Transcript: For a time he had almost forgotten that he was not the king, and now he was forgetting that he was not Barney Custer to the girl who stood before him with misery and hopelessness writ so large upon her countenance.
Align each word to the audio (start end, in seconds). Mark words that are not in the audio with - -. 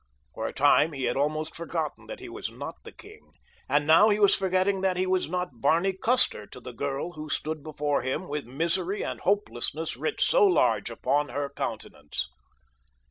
For 0.33 0.47
a 0.47 0.51
time 0.53 0.93
he 0.93 1.03
had 1.03 1.15
almost 1.15 1.55
forgotten 1.55 2.07
that 2.07 2.19
he 2.19 2.27
was 2.27 2.49
not 2.49 2.77
the 2.83 2.91
king, 2.91 3.33
and 3.69 3.85
now 3.85 4.09
he 4.09 4.17
was 4.17 4.33
forgetting 4.33 4.81
that 4.81 4.97
he 4.97 5.05
was 5.05 5.29
not 5.29 5.61
Barney 5.61 5.93
Custer 5.93 6.47
to 6.47 6.59
the 6.59 6.73
girl 6.73 7.11
who 7.11 7.29
stood 7.29 7.61
before 7.61 8.01
him 8.01 8.27
with 8.27 8.47
misery 8.47 9.03
and 9.03 9.19
hopelessness 9.19 9.95
writ 9.97 10.19
so 10.19 10.43
large 10.43 10.89
upon 10.89 11.29
her 11.29 11.51
countenance. 11.55 12.29